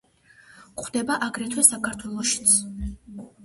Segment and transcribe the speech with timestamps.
[0.79, 2.59] გვხვდება აგრეთვე საქართველოშიც.